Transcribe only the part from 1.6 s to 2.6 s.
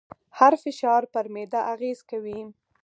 اغېز کوي.